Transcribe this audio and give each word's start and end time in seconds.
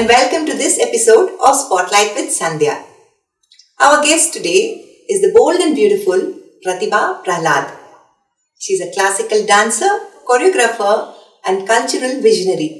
and 0.00 0.08
welcome 0.08 0.46
to 0.46 0.54
this 0.56 0.78
episode 0.80 1.28
of 1.46 1.54
Spotlight 1.54 2.14
with 2.14 2.30
Sandhya. 2.34 2.84
Our 3.78 4.02
guest 4.02 4.32
today 4.32 5.04
is 5.10 5.20
the 5.20 5.30
bold 5.34 5.60
and 5.60 5.74
beautiful 5.74 6.20
Prathibha 6.64 7.22
Prahlad. 7.22 7.70
She's 8.58 8.80
a 8.80 8.90
classical 8.92 9.44
dancer, 9.44 9.90
choreographer, 10.26 11.12
and 11.46 11.68
cultural 11.68 12.22
visionary. 12.22 12.70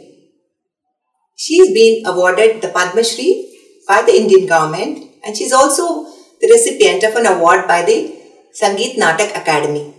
She's 1.36 1.70
been 1.74 2.06
awarded 2.06 2.62
the 2.62 2.68
Padma 2.68 3.04
Shri 3.04 3.54
by 3.86 4.00
the 4.00 4.16
Indian 4.16 4.46
government 4.46 5.04
and 5.22 5.36
she's 5.36 5.52
also 5.52 6.06
the 6.40 6.48
recipient 6.48 7.02
of 7.02 7.16
an 7.16 7.26
award 7.26 7.68
by 7.68 7.82
the 7.82 8.16
Sangeet 8.58 8.96
Natak 8.96 9.32
Akademi. 9.34 9.92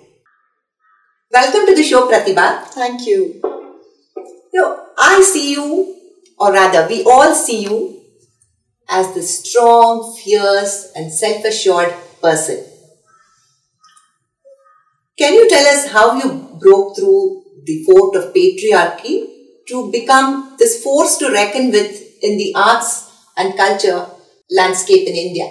Welcome 1.31 1.67
to 1.67 1.75
the 1.75 1.83
show, 1.83 2.09
Prathibha. 2.09 2.63
Thank 2.63 3.05
you. 3.05 3.39
You 4.53 4.59
know, 4.59 4.87
I 4.97 5.21
see 5.21 5.51
you, 5.51 6.00
or 6.41 6.51
rather, 6.51 6.87
we 6.87 7.03
all 7.03 7.35
see 7.35 7.63
you 7.65 8.01
as 8.89 9.13
the 9.13 9.21
strong, 9.21 10.17
fierce, 10.17 10.91
and 10.95 11.13
self 11.13 11.45
assured 11.45 11.93
person. 12.19 12.65
Can 15.19 15.35
you 15.35 15.47
tell 15.47 15.65
us 15.67 15.91
how 15.91 16.15
you 16.17 16.57
broke 16.59 16.95
through 16.95 17.43
the 17.63 17.83
fort 17.83 18.15
of 18.15 18.33
patriarchy 18.33 19.27
to 19.67 19.91
become 19.91 20.55
this 20.57 20.83
force 20.83 21.17
to 21.17 21.31
reckon 21.31 21.69
with 21.71 22.01
in 22.23 22.37
the 22.39 22.53
arts 22.55 23.11
and 23.37 23.55
culture 23.55 24.07
landscape 24.49 25.07
in 25.07 25.15
India? 25.15 25.47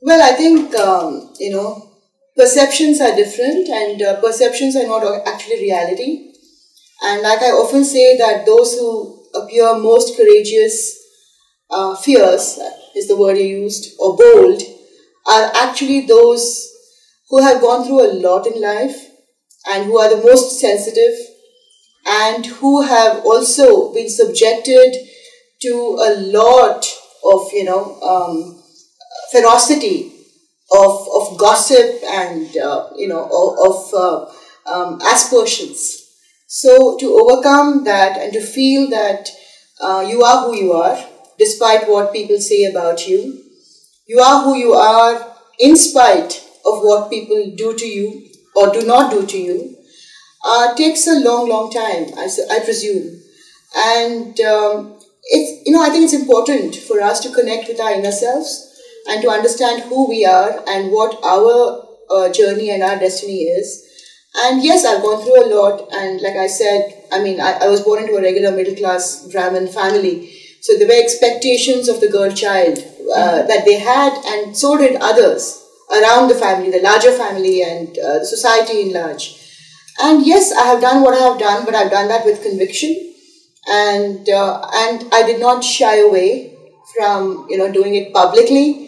Well, 0.00 0.20
I 0.20 0.34
think, 0.34 0.74
um, 0.74 1.32
you 1.38 1.50
know, 1.52 1.90
perceptions 2.36 3.00
are 3.00 3.14
different 3.14 3.68
and 3.68 4.02
uh, 4.02 4.20
perceptions 4.20 4.74
are 4.74 4.86
not 4.88 5.28
actually 5.28 5.60
reality. 5.60 6.32
And 7.04 7.22
like 7.22 7.40
I 7.40 7.52
often 7.52 7.84
say, 7.84 8.16
that 8.18 8.44
those 8.46 8.74
who 8.74 9.21
appear 9.34 9.74
most 9.78 10.16
courageous, 10.16 10.98
uh, 11.70 11.96
fierce 11.96 12.58
is 12.94 13.08
the 13.08 13.16
word 13.16 13.38
you 13.38 13.44
used, 13.44 13.94
or 13.98 14.16
bold, 14.16 14.62
are 15.30 15.50
actually 15.54 16.02
those 16.06 16.70
who 17.30 17.42
have 17.42 17.60
gone 17.60 17.84
through 17.86 18.04
a 18.04 18.14
lot 18.14 18.46
in 18.46 18.60
life 18.60 19.08
and 19.68 19.86
who 19.86 19.98
are 19.98 20.14
the 20.14 20.22
most 20.22 20.60
sensitive 20.60 21.14
and 22.06 22.46
who 22.46 22.82
have 22.82 23.24
also 23.24 23.92
been 23.94 24.08
subjected 24.08 24.94
to 25.62 25.98
a 26.02 26.16
lot 26.20 26.84
of, 27.24 27.52
you 27.52 27.64
know, 27.64 28.00
um, 28.02 28.62
ferocity 29.30 30.12
of, 30.74 31.08
of 31.14 31.38
gossip 31.38 32.02
and 32.04 32.56
uh, 32.56 32.90
you 32.96 33.08
know 33.08 33.24
of, 33.64 33.94
uh, 33.94 34.72
um, 34.72 35.00
aspersions. 35.02 36.01
So 36.54 36.98
to 36.98 37.06
overcome 37.18 37.84
that 37.84 38.18
and 38.18 38.30
to 38.34 38.40
feel 38.42 38.90
that 38.90 39.30
uh, 39.80 40.04
you 40.06 40.22
are 40.22 40.44
who 40.44 40.54
you 40.54 40.72
are, 40.74 41.02
despite 41.38 41.88
what 41.88 42.12
people 42.12 42.38
say 42.38 42.64
about 42.64 43.08
you, 43.08 43.42
you 44.06 44.20
are 44.20 44.44
who 44.44 44.56
you 44.56 44.74
are 44.74 45.34
in 45.58 45.76
spite 45.76 46.44
of 46.66 46.82
what 46.82 47.08
people 47.08 47.52
do 47.56 47.74
to 47.74 47.86
you 47.86 48.28
or 48.54 48.70
do 48.70 48.84
not 48.86 49.10
do 49.10 49.24
to 49.24 49.38
you, 49.38 49.76
uh, 50.44 50.74
takes 50.74 51.06
a 51.06 51.18
long, 51.20 51.48
long 51.48 51.70
time, 51.72 52.12
I, 52.18 52.28
I 52.50 52.60
presume. 52.60 53.22
And 53.74 54.38
um, 54.40 54.98
it's 55.24 55.66
you 55.66 55.72
know 55.72 55.82
I 55.82 55.88
think 55.88 56.04
it's 56.04 56.12
important 56.22 56.76
for 56.76 57.00
us 57.00 57.20
to 57.20 57.32
connect 57.32 57.66
with 57.68 57.80
our 57.80 57.94
inner 57.94 58.12
selves 58.12 58.78
and 59.08 59.22
to 59.22 59.30
understand 59.30 59.84
who 59.84 60.06
we 60.06 60.26
are 60.26 60.62
and 60.68 60.92
what 60.92 61.18
our 61.24 61.88
uh, 62.10 62.30
journey 62.30 62.68
and 62.68 62.82
our 62.82 62.98
destiny 62.98 63.44
is. 63.44 63.88
And 64.34 64.62
yes, 64.62 64.84
I've 64.84 65.02
gone 65.02 65.22
through 65.22 65.44
a 65.44 65.50
lot. 65.54 65.88
And 65.92 66.20
like 66.20 66.36
I 66.36 66.46
said, 66.46 67.04
I 67.12 67.22
mean, 67.22 67.40
I, 67.40 67.58
I 67.62 67.68
was 67.68 67.82
born 67.82 68.02
into 68.02 68.16
a 68.16 68.22
regular 68.22 68.50
middle 68.50 68.74
class 68.74 69.28
Brahmin 69.30 69.68
family. 69.68 70.32
So 70.60 70.78
there 70.78 70.88
were 70.88 71.02
expectations 71.02 71.88
of 71.88 72.00
the 72.00 72.08
girl 72.08 72.30
child 72.30 72.78
uh, 73.14 73.42
that 73.42 73.64
they 73.64 73.78
had, 73.78 74.12
and 74.24 74.56
so 74.56 74.78
did 74.78 74.96
others 75.00 75.60
around 75.90 76.28
the 76.28 76.36
family, 76.36 76.70
the 76.70 76.80
larger 76.80 77.10
family, 77.12 77.62
and 77.62 77.98
uh, 77.98 78.24
society 78.24 78.82
in 78.82 78.92
large. 78.92 79.38
And 80.00 80.24
yes, 80.24 80.52
I 80.52 80.66
have 80.66 80.80
done 80.80 81.02
what 81.02 81.14
I 81.14 81.28
have 81.28 81.38
done, 81.38 81.64
but 81.64 81.74
I've 81.74 81.90
done 81.90 82.08
that 82.08 82.24
with 82.24 82.42
conviction, 82.42 83.12
and 83.68 84.28
uh, 84.28 84.66
and 84.72 85.12
I 85.12 85.24
did 85.26 85.40
not 85.40 85.64
shy 85.64 85.96
away 85.96 86.56
from 86.96 87.46
you 87.50 87.58
know 87.58 87.70
doing 87.72 87.94
it 87.94 88.12
publicly 88.12 88.82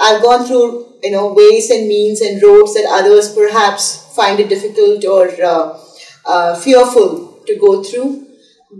I've 0.00 0.22
gone 0.22 0.46
through 0.46 0.94
you 1.02 1.10
know 1.10 1.32
ways 1.32 1.70
and 1.70 1.88
means 1.88 2.20
and 2.20 2.42
roads 2.42 2.74
that 2.74 2.86
others 2.88 3.34
perhaps 3.34 4.03
find 4.14 4.40
it 4.40 4.48
difficult 4.48 5.04
or 5.04 5.30
uh, 5.42 5.78
uh, 6.26 6.56
fearful 6.56 7.42
to 7.46 7.56
go 7.58 7.82
through, 7.82 8.26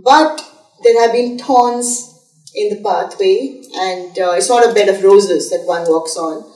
but 0.03 0.41
there 0.83 1.01
have 1.01 1.13
been 1.13 1.37
thorns 1.37 2.11
in 2.55 2.69
the 2.69 2.81
pathway, 2.81 3.61
and 3.75 4.17
uh, 4.17 4.31
it's 4.31 4.49
not 4.49 4.69
a 4.69 4.73
bed 4.73 4.89
of 4.89 5.03
roses 5.03 5.49
that 5.49 5.65
one 5.65 5.83
walks 5.83 6.15
on. 6.15 6.51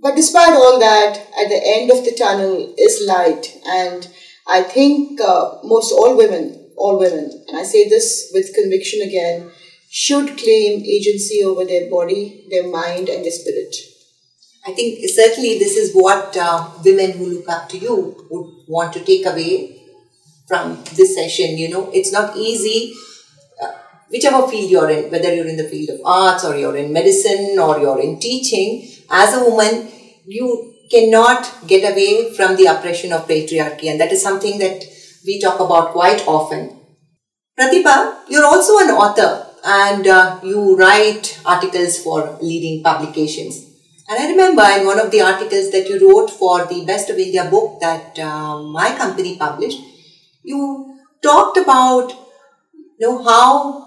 But 0.00 0.14
despite 0.14 0.52
all 0.52 0.78
that, 0.78 1.18
at 1.18 1.48
the 1.48 1.60
end 1.64 1.90
of 1.90 2.04
the 2.04 2.14
tunnel 2.16 2.74
is 2.78 3.04
light, 3.06 3.56
and 3.66 4.08
I 4.46 4.62
think 4.62 5.20
uh, 5.20 5.58
most 5.64 5.92
all 5.92 6.16
women, 6.16 6.70
all 6.76 6.98
women, 6.98 7.44
and 7.48 7.58
I 7.58 7.64
say 7.64 7.88
this 7.88 8.30
with 8.32 8.54
conviction 8.54 9.02
again, 9.02 9.50
should 9.90 10.38
claim 10.38 10.84
agency 10.84 11.42
over 11.42 11.64
their 11.64 11.90
body, 11.90 12.46
their 12.50 12.68
mind, 12.68 13.08
and 13.08 13.24
their 13.24 13.32
spirit. 13.32 13.74
I 14.68 14.72
think 14.72 14.98
certainly 15.08 15.58
this 15.58 15.76
is 15.76 15.94
what 15.94 16.36
uh, 16.36 16.68
women 16.84 17.12
who 17.12 17.26
look 17.26 17.48
up 17.48 17.70
to 17.70 17.78
you 17.78 18.26
would 18.30 18.48
want 18.68 18.92
to 18.92 19.00
take 19.02 19.24
away 19.24 19.80
from 20.46 20.84
this 20.94 21.14
session. 21.14 21.56
You 21.56 21.70
know, 21.70 21.90
it's 21.90 22.12
not 22.12 22.36
easy, 22.36 22.92
uh, 23.62 23.72
whichever 24.10 24.46
field 24.46 24.70
you're 24.70 24.90
in, 24.90 25.10
whether 25.10 25.34
you're 25.34 25.46
in 25.46 25.56
the 25.56 25.70
field 25.70 25.88
of 25.88 26.00
arts 26.04 26.44
or 26.44 26.54
you're 26.54 26.76
in 26.76 26.92
medicine 26.92 27.58
or 27.58 27.78
you're 27.78 28.00
in 28.00 28.20
teaching, 28.20 28.86
as 29.10 29.34
a 29.34 29.44
woman, 29.48 29.88
you 30.26 30.74
cannot 30.90 31.50
get 31.66 31.90
away 31.90 32.34
from 32.34 32.56
the 32.56 32.66
oppression 32.66 33.12
of 33.12 33.26
patriarchy, 33.26 33.90
and 33.90 33.98
that 33.98 34.12
is 34.12 34.22
something 34.22 34.58
that 34.58 34.84
we 35.24 35.40
talk 35.40 35.60
about 35.60 35.92
quite 35.92 36.22
often. 36.26 36.78
Prathibha, 37.58 38.18
you're 38.28 38.44
also 38.44 38.78
an 38.80 38.90
author 38.90 39.46
and 39.64 40.06
uh, 40.06 40.38
you 40.42 40.76
write 40.76 41.40
articles 41.46 41.98
for 42.02 42.38
leading 42.42 42.82
publications. 42.82 43.67
And 44.08 44.18
I 44.18 44.30
remember 44.30 44.62
in 44.62 44.86
one 44.86 44.98
of 44.98 45.10
the 45.10 45.20
articles 45.20 45.70
that 45.70 45.86
you 45.88 45.98
wrote 46.00 46.30
for 46.30 46.64
the 46.64 46.84
Best 46.86 47.10
of 47.10 47.18
India 47.18 47.44
book 47.44 47.78
that 47.80 48.18
uh, 48.18 48.62
my 48.62 48.96
company 48.96 49.36
published, 49.36 49.80
you 50.42 50.98
talked 51.22 51.58
about 51.58 52.12
you 52.98 53.06
know 53.06 53.22
how 53.22 53.86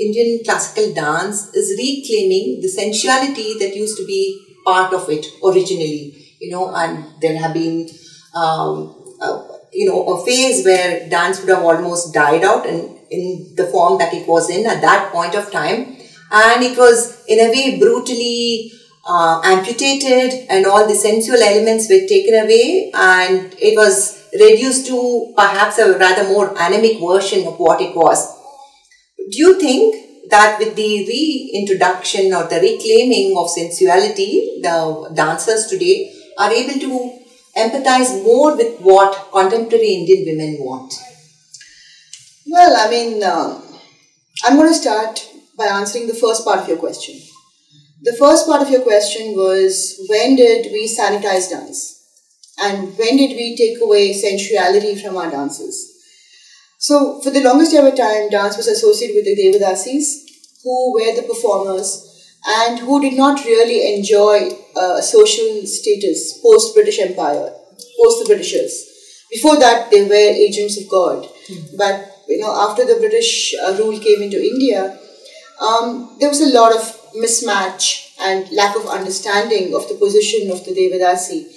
Indian 0.00 0.44
classical 0.44 0.94
dance 0.94 1.52
is 1.52 1.70
reclaiming 1.76 2.60
the 2.60 2.68
sensuality 2.68 3.58
that 3.58 3.74
used 3.74 3.96
to 3.98 4.06
be 4.06 4.40
part 4.64 4.92
of 4.92 5.10
it 5.10 5.26
originally. 5.44 6.36
You 6.40 6.50
know, 6.52 6.72
and 6.72 7.20
there 7.20 7.36
have 7.36 7.54
been 7.54 7.88
um, 8.36 9.16
uh, 9.20 9.42
you 9.72 9.88
know 9.88 10.04
a 10.14 10.24
phase 10.24 10.64
where 10.64 11.08
dance 11.08 11.40
would 11.40 11.48
have 11.48 11.64
almost 11.64 12.14
died 12.14 12.44
out 12.44 12.66
and 12.66 12.96
in 13.10 13.52
the 13.56 13.66
form 13.66 13.98
that 13.98 14.14
it 14.14 14.28
was 14.28 14.48
in 14.48 14.64
at 14.66 14.80
that 14.80 15.12
point 15.12 15.34
of 15.34 15.50
time. 15.50 15.96
And 16.30 16.62
it 16.62 16.76
was, 16.76 17.24
in 17.28 17.38
a 17.38 17.50
way, 17.50 17.78
brutally 17.78 18.72
uh, 19.06 19.40
amputated, 19.44 20.46
and 20.48 20.66
all 20.66 20.86
the 20.86 20.94
sensual 20.94 21.40
elements 21.42 21.88
were 21.88 22.06
taken 22.08 22.34
away, 22.34 22.90
and 22.94 23.54
it 23.60 23.76
was 23.76 24.28
reduced 24.32 24.86
to 24.86 25.32
perhaps 25.36 25.78
a 25.78 25.98
rather 25.98 26.24
more 26.28 26.52
anemic 26.58 26.98
version 27.00 27.46
of 27.46 27.58
what 27.58 27.80
it 27.80 27.94
was. 27.94 28.36
Do 29.30 29.38
you 29.38 29.58
think 29.60 30.30
that 30.30 30.58
with 30.58 30.74
the 30.74 31.06
reintroduction 31.06 32.34
or 32.34 32.44
the 32.44 32.60
reclaiming 32.60 33.36
of 33.36 33.48
sensuality, 33.48 34.60
the 34.62 35.10
dancers 35.14 35.66
today 35.66 36.12
are 36.38 36.52
able 36.52 36.80
to 36.80 37.18
empathize 37.56 38.22
more 38.22 38.56
with 38.56 38.80
what 38.80 39.30
contemporary 39.32 39.94
Indian 39.94 40.26
women 40.26 40.56
want? 40.60 40.92
Well, 42.46 42.76
I 42.76 42.90
mean, 42.90 43.22
uh, 43.22 43.60
I'm 44.44 44.56
going 44.56 44.68
to 44.68 44.74
start 44.74 45.28
by 45.56 45.66
answering 45.66 46.06
the 46.06 46.14
first 46.14 46.44
part 46.44 46.60
of 46.60 46.68
your 46.68 46.76
question. 46.76 47.20
The 48.02 48.16
first 48.18 48.46
part 48.46 48.62
of 48.62 48.70
your 48.70 48.82
question 48.82 49.34
was 49.34 50.04
when 50.08 50.36
did 50.36 50.72
we 50.72 50.86
sanitize 50.86 51.50
dance? 51.50 51.94
And 52.58 52.96
when 52.96 53.16
did 53.16 53.36
we 53.36 53.56
take 53.56 53.80
away 53.82 54.12
sensuality 54.12 55.00
from 55.00 55.16
our 55.16 55.30
dances? 55.30 55.92
So, 56.78 57.20
for 57.22 57.30
the 57.30 57.42
longest 57.42 57.74
ever 57.74 57.90
time, 57.90 58.28
dance 58.28 58.56
was 58.56 58.66
associated 58.66 59.16
with 59.16 59.24
the 59.24 59.36
Devadasis, 59.36 60.26
who 60.62 60.92
were 60.92 61.16
the 61.16 61.26
performers 61.26 62.06
and 62.46 62.78
who 62.78 63.00
did 63.00 63.14
not 63.14 63.44
really 63.44 63.94
enjoy 63.96 64.50
uh, 64.76 65.00
social 65.00 65.66
status 65.66 66.38
post 66.42 66.74
British 66.74 66.98
Empire, 67.00 67.50
post 67.98 68.20
the 68.20 68.26
Britishers. 68.28 68.84
Before 69.30 69.58
that, 69.58 69.90
they 69.90 70.04
were 70.04 70.14
agents 70.14 70.80
of 70.80 70.88
God. 70.88 71.24
Mm-hmm. 71.48 71.76
But 71.76 72.12
you 72.28 72.40
know, 72.40 72.54
after 72.68 72.84
the 72.84 73.00
British 73.00 73.54
uh, 73.54 73.74
rule 73.78 73.98
came 73.98 74.22
into 74.22 74.42
India, 74.42 74.98
um, 75.60 76.16
there 76.20 76.28
was 76.28 76.40
a 76.40 76.52
lot 76.52 76.74
of 76.74 77.05
mismatch 77.16 78.12
and 78.20 78.50
lack 78.52 78.76
of 78.76 78.86
understanding 78.86 79.74
of 79.74 79.88
the 79.88 79.94
position 79.94 80.50
of 80.50 80.64
the 80.64 80.72
Devadasi. 80.72 81.52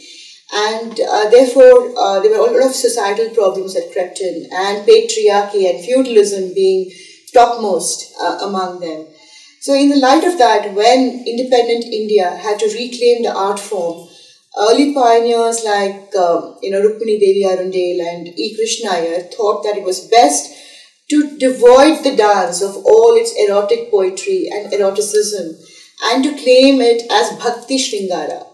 And 0.52 1.00
uh, 1.00 1.30
therefore, 1.30 1.94
uh, 1.98 2.20
there 2.22 2.32
were 2.32 2.48
a 2.48 2.52
lot 2.52 2.70
of 2.70 2.76
societal 2.76 3.30
problems 3.30 3.76
that 3.76 3.92
crept 3.94 4.20
in, 4.20 4.50
and 4.52 4.88
patriarchy 4.88 5.70
and 5.70 5.84
feudalism 5.86 6.54
being 6.56 6.92
topmost 7.34 8.16
uh, 8.20 8.40
among 8.42 8.80
them. 8.80 9.06
So, 9.62 9.76
in 9.76 9.90
the 9.90 9.98
light 9.98 10.24
of 10.24 10.40
that, 10.40 10.74
when 10.74 11.24
independent 11.28 11.86
India 11.86 12.36
had 12.36 12.58
to 12.60 12.66
reclaim 12.66 13.22
the 13.22 13.34
art 13.36 13.60
form, 13.60 14.10
early 14.58 14.94
pioneers 14.94 15.64
like 15.64 16.10
uh, 16.18 16.54
you 16.62 16.72
know 16.72 16.82
Rukmini 16.82 17.20
Devi 17.20 17.44
Arundale 17.46 18.08
and 18.10 18.28
E. 18.28 18.56
Krishna 18.56 18.92
Iyer 18.92 19.22
thought 19.22 19.64
that 19.64 19.78
it 19.78 19.84
was 19.84 20.08
best 20.08 20.52
to 21.10 21.38
devoid 21.38 22.04
the 22.04 22.16
dance 22.16 22.62
of 22.62 22.76
all 22.78 23.16
its 23.16 23.34
erotic 23.38 23.90
poetry 23.90 24.48
and 24.52 24.72
eroticism 24.72 25.58
and 26.06 26.24
to 26.24 26.32
claim 26.32 26.80
it 26.82 27.04
as 27.12 27.38
Bhakti 27.40 27.78
Shringara. 27.78 28.46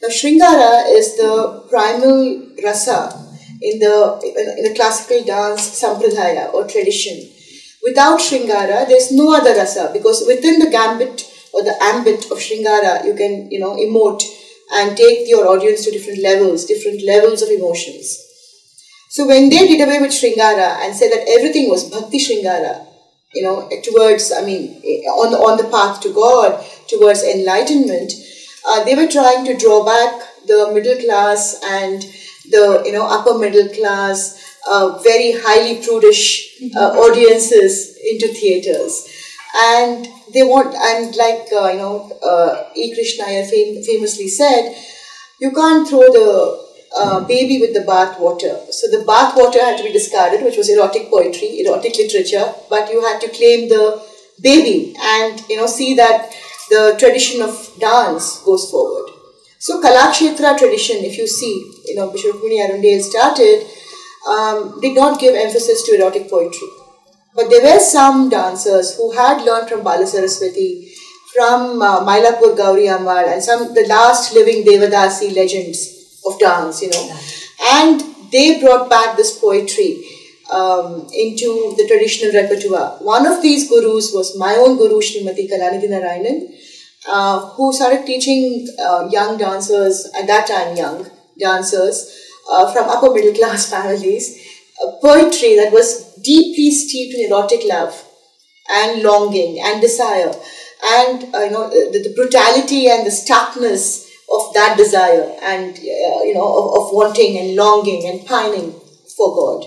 Now, 0.00 0.08
Shringara 0.08 0.96
is 0.96 1.16
the 1.16 1.66
primal 1.68 2.46
rasa 2.62 3.26
in 3.60 3.80
the, 3.80 4.20
in 4.56 4.64
the 4.64 4.74
classical 4.76 5.24
dance 5.24 5.82
sampradaya 5.82 6.54
or 6.54 6.66
tradition. 6.68 7.28
Without 7.82 8.20
Shringara, 8.20 8.86
there's 8.86 9.10
no 9.10 9.34
other 9.34 9.54
rasa 9.54 9.90
because 9.92 10.24
within 10.26 10.60
the 10.60 10.70
gambit 10.70 11.24
or 11.52 11.64
the 11.64 11.76
ambit 11.82 12.30
of 12.30 12.38
Shringara, 12.38 13.04
you 13.04 13.14
can, 13.14 13.50
you 13.50 13.58
know, 13.58 13.74
emote 13.74 14.22
and 14.72 14.96
take 14.96 15.28
your 15.28 15.48
audience 15.48 15.84
to 15.84 15.90
different 15.90 16.22
levels, 16.22 16.64
different 16.66 17.02
levels 17.04 17.42
of 17.42 17.48
emotions. 17.48 18.27
So 19.18 19.26
when 19.26 19.50
they 19.50 19.66
did 19.66 19.80
away 19.80 20.00
with 20.00 20.12
Shringara 20.12 20.78
and 20.78 20.94
said 20.94 21.10
that 21.10 21.26
everything 21.28 21.68
was 21.68 21.90
Bhakti 21.90 22.18
Shringara, 22.18 22.86
you 23.34 23.42
know, 23.42 23.68
towards, 23.82 24.30
I 24.30 24.42
mean, 24.42 24.80
on 25.10 25.32
the, 25.32 25.38
on 25.38 25.58
the 25.58 25.68
path 25.68 26.00
to 26.02 26.14
God, 26.14 26.64
towards 26.86 27.24
enlightenment, 27.24 28.12
uh, 28.64 28.84
they 28.84 28.94
were 28.94 29.08
trying 29.08 29.44
to 29.46 29.56
draw 29.56 29.84
back 29.84 30.22
the 30.46 30.70
middle 30.72 31.02
class 31.04 31.58
and 31.64 32.00
the, 32.52 32.84
you 32.86 32.92
know, 32.92 33.08
upper 33.10 33.36
middle 33.36 33.68
class, 33.74 34.54
uh, 34.70 35.00
very 35.02 35.32
highly 35.34 35.84
prudish 35.84 36.54
uh, 36.76 36.78
mm-hmm. 36.78 36.98
audiences 36.98 37.98
into 38.08 38.28
theaters. 38.28 39.04
And 39.56 40.06
they 40.32 40.44
want, 40.44 40.76
and 40.76 41.16
like, 41.16 41.48
uh, 41.52 41.72
you 41.72 41.78
know, 41.78 42.12
uh, 42.22 42.70
E. 42.76 42.94
Krishna 42.94 43.24
fam- 43.24 43.82
famously 43.82 44.28
said, 44.28 44.76
you 45.40 45.50
can't 45.50 45.88
throw 45.88 46.06
the 46.06 46.67
uh, 46.96 47.20
baby 47.20 47.58
with 47.60 47.74
the 47.74 47.82
bath 47.82 48.18
water. 48.18 48.58
So 48.70 48.88
the 48.88 49.04
bath 49.04 49.36
water 49.36 49.60
had 49.60 49.78
to 49.78 49.84
be 49.84 49.92
discarded, 49.92 50.42
which 50.42 50.56
was 50.56 50.68
erotic 50.68 51.10
poetry, 51.10 51.60
erotic 51.60 51.96
literature, 51.96 52.52
but 52.70 52.90
you 52.90 53.02
had 53.02 53.20
to 53.20 53.28
claim 53.28 53.68
the 53.68 54.02
baby 54.40 54.94
and 54.98 55.42
you 55.48 55.56
know 55.56 55.66
see 55.66 55.94
that 55.94 56.32
the 56.70 56.96
tradition 56.98 57.42
of 57.42 57.74
dance 57.78 58.40
goes 58.42 58.70
forward. 58.70 59.10
So 59.58 59.82
Kalakshetra 59.82 60.56
tradition, 60.56 60.98
if 60.98 61.18
you 61.18 61.26
see, 61.26 61.72
you 61.86 61.96
know, 61.96 62.10
Bishop 62.10 62.36
Rukmini 62.36 62.64
Arundale 62.64 63.00
started, 63.00 63.66
um, 64.28 64.80
did 64.80 64.94
not 64.94 65.18
give 65.18 65.34
emphasis 65.34 65.82
to 65.84 65.96
erotic 65.96 66.30
poetry. 66.30 66.68
But 67.34 67.50
there 67.50 67.62
were 67.62 67.80
some 67.80 68.28
dancers 68.28 68.96
who 68.96 69.10
had 69.12 69.44
learned 69.44 69.68
from 69.68 69.82
Bala 69.82 70.06
Saraswati, 70.06 70.92
from 71.34 71.82
uh, 71.82 72.04
Mylapore 72.04 72.56
Gauri 72.56 72.86
Ammal, 72.86 73.32
and 73.32 73.42
some 73.42 73.74
the 73.74 73.86
last 73.88 74.32
living 74.32 74.64
Devadasi 74.64 75.34
legends 75.34 75.97
of 76.32 76.38
dance, 76.38 76.82
you 76.82 76.90
know. 76.90 77.18
And 77.74 78.00
they 78.32 78.60
brought 78.60 78.88
back 78.90 79.16
this 79.16 79.38
poetry 79.38 80.04
um, 80.52 81.06
into 81.12 81.74
the 81.76 81.86
traditional 81.88 82.32
repertoire. 82.32 82.98
One 83.00 83.26
of 83.26 83.42
these 83.42 83.68
gurus 83.68 84.12
was 84.12 84.36
my 84.38 84.54
own 84.54 84.76
guru, 84.76 85.00
Srimati 85.00 85.48
Kalanidhi 85.50 85.88
Narayanan, 85.88 86.54
uh, 87.08 87.40
who 87.50 87.72
started 87.72 88.06
teaching 88.06 88.68
uh, 88.80 89.08
young 89.10 89.38
dancers, 89.38 90.10
at 90.18 90.26
that 90.26 90.46
time 90.46 90.76
young 90.76 91.06
dancers, 91.38 92.24
uh, 92.50 92.72
from 92.72 92.88
upper 92.88 93.12
middle 93.12 93.34
class 93.34 93.70
families, 93.70 94.44
poetry 95.02 95.56
that 95.56 95.72
was 95.72 96.14
deeply 96.22 96.70
steeped 96.70 97.14
in 97.18 97.30
erotic 97.30 97.60
love 97.68 98.04
and 98.70 99.02
longing 99.02 99.60
and 99.60 99.80
desire 99.80 100.32
and 100.84 101.34
uh, 101.34 101.40
you 101.40 101.50
know 101.50 101.68
the, 101.68 101.98
the 101.98 102.12
brutality 102.14 102.88
and 102.88 103.06
the 103.06 103.10
starkness 103.10 104.07
of 104.32 104.54
that 104.54 104.76
desire 104.76 105.34
and 105.42 105.76
uh, 105.76 106.22
you 106.22 106.34
know 106.34 106.46
of, 106.46 106.66
of, 106.78 106.92
wanting 106.92 107.38
and 107.38 107.56
longing 107.56 108.06
and 108.06 108.26
pining 108.26 108.72
for 109.16 109.34
God 109.34 109.64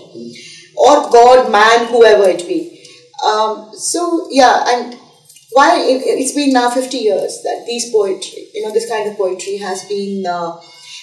or 0.76 1.10
God, 1.10 1.50
man, 1.50 1.86
whoever 1.88 2.28
it 2.28 2.46
be. 2.46 2.84
Um, 3.26 3.70
so 3.74 4.28
yeah, 4.30 4.64
and 4.66 4.94
why 5.52 5.78
it, 5.78 6.02
it's 6.04 6.32
been 6.32 6.52
now 6.52 6.70
fifty 6.70 6.98
years 6.98 7.42
that 7.44 7.64
these 7.66 7.90
poetry, 7.92 8.48
you 8.54 8.64
know, 8.64 8.72
this 8.72 8.88
kind 8.88 9.10
of 9.10 9.16
poetry 9.16 9.58
has 9.58 9.84
been 9.84 10.24
uh, 10.26 10.60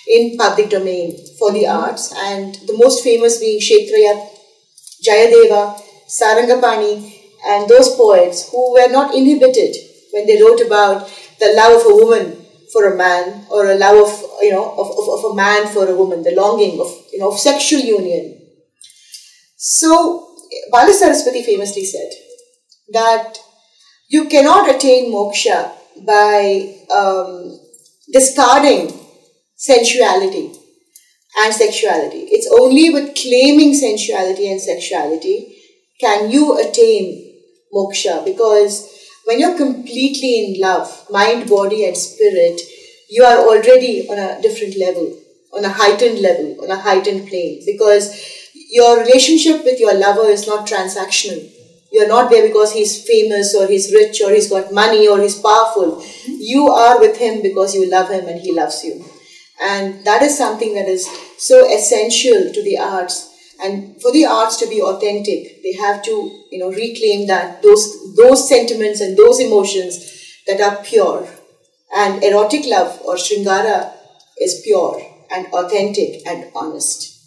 in 0.08 0.38
public 0.38 0.70
domain 0.70 1.18
for 1.38 1.52
the 1.52 1.68
arts, 1.68 2.14
and 2.16 2.56
the 2.68 2.78
most 2.78 3.04
famous 3.04 3.40
being 3.40 3.60
Kshetrayya, 3.60 4.28
Jayadeva, 5.08 5.80
Sarangapani, 6.08 7.14
and 7.46 7.70
those 7.70 7.96
poets 7.96 8.50
who 8.52 8.74
were 8.74 8.92
not 8.92 9.14
inhibited 9.14 9.76
when 10.12 10.26
they 10.26 10.42
wrote 10.42 10.60
about 10.66 11.08
the 11.40 11.54
love 11.56 11.80
of 11.80 11.92
a 11.92 11.96
woman 11.96 12.39
for 12.72 12.94
a 12.94 12.98
man 12.98 13.46
or 13.50 13.66
a 13.68 13.76
love 13.76 13.98
of 14.08 14.30
you 14.42 14.52
know 14.52 14.72
of, 14.72 14.88
of, 15.00 15.26
of 15.26 15.32
a 15.32 15.36
man 15.36 15.68
for 15.68 15.88
a 15.88 15.96
woman 15.96 16.22
the 16.24 16.36
longing 16.36 16.80
of 16.80 16.92
you 17.12 17.20
know 17.20 17.32
of 17.32 17.40
sexual 17.40 17.80
union 17.80 18.40
so 19.56 20.28
Bala 20.72 20.94
Saraswati 20.94 21.44
famously 21.44 21.86
said 21.86 22.10
that 22.92 23.38
you 24.08 24.28
cannot 24.28 24.74
attain 24.74 25.12
moksha 25.12 25.72
by 26.06 26.76
um, 26.96 27.60
discarding 28.12 28.92
sensuality 29.56 30.52
and 31.44 31.54
sexuality. 31.54 32.22
It's 32.32 32.50
only 32.52 32.90
with 32.90 33.16
claiming 33.16 33.74
sensuality 33.74 34.52
and 34.52 34.60
sexuality 34.60 35.56
can 36.00 36.32
you 36.32 36.58
attain 36.58 37.36
moksha 37.74 38.26
because 38.26 38.99
when 39.30 39.40
you're 39.40 39.56
completely 39.56 40.34
in 40.44 40.60
love, 40.60 41.06
mind, 41.12 41.48
body, 41.48 41.86
and 41.86 41.96
spirit, 41.96 42.60
you 43.12 43.24
are 43.24 43.38
already 43.38 44.10
on 44.10 44.18
a 44.18 44.42
different 44.42 44.76
level, 44.76 45.16
on 45.54 45.64
a 45.64 45.70
heightened 45.70 46.20
level, 46.20 46.58
on 46.64 46.72
a 46.72 46.80
heightened 46.82 47.28
plane. 47.28 47.62
Because 47.64 48.10
your 48.72 48.98
relationship 49.02 49.64
with 49.64 49.80
your 49.80 49.94
lover 49.94 50.28
is 50.30 50.48
not 50.48 50.68
transactional. 50.68 51.48
You're 51.92 52.08
not 52.08 52.32
there 52.32 52.48
because 52.48 52.74
he's 52.74 53.06
famous 53.06 53.54
or 53.54 53.68
he's 53.68 53.94
rich 53.94 54.20
or 54.26 54.32
he's 54.32 54.50
got 54.50 54.74
money 54.74 55.08
or 55.08 55.22
he's 55.22 55.40
powerful. 55.40 56.04
You 56.26 56.68
are 56.70 57.00
with 57.00 57.18
him 57.18 57.44
because 57.44 57.76
you 57.76 57.88
love 57.88 58.10
him 58.10 58.28
and 58.28 58.42
he 58.42 58.52
loves 58.52 58.84
you. 58.84 59.06
And 59.62 60.04
that 60.06 60.24
is 60.24 60.36
something 60.36 60.74
that 60.74 60.88
is 60.88 61.08
so 61.38 61.72
essential 61.72 62.52
to 62.52 62.64
the 62.64 62.80
arts 62.80 63.29
and 63.62 64.02
for 64.02 64.12
the 64.12 64.26
arts 64.26 64.58
to 64.58 64.68
be 64.68 64.82
authentic 64.82 65.62
they 65.64 65.74
have 65.74 66.02
to 66.04 66.12
you 66.52 66.60
know 66.60 66.70
reclaim 66.70 67.28
that 67.28 67.62
those 67.62 68.16
those 68.16 68.48
sentiments 68.48 69.02
and 69.02 69.18
those 69.18 69.40
emotions 69.40 70.10
that 70.48 70.62
are 70.62 70.84
pure. 70.84 71.28
And 71.96 72.24
erotic 72.24 72.66
love 72.68 73.02
or 73.04 73.16
shringara 73.16 73.92
is 74.40 74.62
pure 74.64 75.02
and 75.32 75.48
authentic 75.48 76.26
and 76.28 76.52
honest. 76.56 77.18